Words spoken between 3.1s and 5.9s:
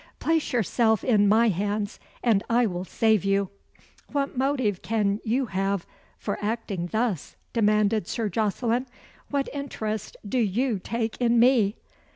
you." "What motive can you have